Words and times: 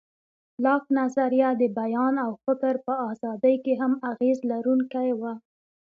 لاک 0.63 0.83
نظریه 0.99 1.49
د 1.61 1.63
بیان 1.79 2.15
او 2.25 2.31
فکر 2.45 2.73
په 2.85 2.93
ازادۍ 3.11 3.55
کې 3.63 3.73
هم 3.81 3.93
اغېز 4.11 4.37
لرونکی 4.51 5.09
و. 5.19 5.21